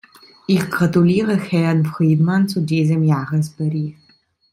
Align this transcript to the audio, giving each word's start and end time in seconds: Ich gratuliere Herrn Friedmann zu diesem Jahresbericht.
Ich 0.47 0.59
gratuliere 0.67 1.37
Herrn 1.37 1.85
Friedmann 1.85 2.49
zu 2.49 2.61
diesem 2.61 3.03
Jahresbericht. 3.03 3.99